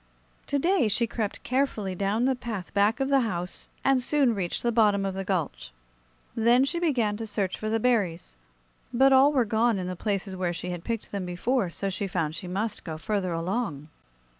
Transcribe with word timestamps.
To 0.47 0.57
day 0.57 0.87
she 0.87 1.05
crept 1.05 1.43
carefully 1.43 1.93
down 1.93 2.25
the 2.25 2.33
path 2.33 2.73
back 2.73 2.99
of 2.99 3.09
the 3.09 3.19
house 3.19 3.69
and 3.85 4.01
soon 4.01 4.33
reached 4.33 4.63
the 4.63 4.71
bottom 4.71 5.05
of 5.05 5.13
the 5.13 5.23
gulch. 5.23 5.71
Then 6.33 6.65
she 6.65 6.79
began 6.79 7.17
to 7.17 7.27
search 7.27 7.55
for 7.55 7.69
the 7.69 7.79
berries; 7.79 8.35
but 8.91 9.13
all 9.13 9.31
were 9.31 9.45
gone 9.45 9.77
in 9.77 9.85
the 9.85 9.95
places 9.95 10.35
where 10.35 10.53
she 10.53 10.71
had 10.71 10.83
picked 10.83 11.11
them 11.11 11.27
before; 11.27 11.69
so 11.69 11.91
she 11.91 12.07
found 12.07 12.33
she 12.33 12.47
must 12.47 12.83
go 12.83 12.97
further 12.97 13.31
along. 13.31 13.89